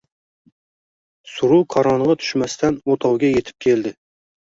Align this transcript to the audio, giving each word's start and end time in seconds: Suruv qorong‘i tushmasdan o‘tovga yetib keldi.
Suruv 1.31 1.61
qorong‘i 1.73 2.15
tushmasdan 2.21 2.79
o‘tovga 2.95 3.31
yetib 3.35 3.59
keldi. 3.67 3.93